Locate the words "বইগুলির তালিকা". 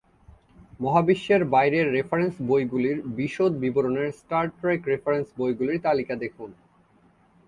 5.37-6.13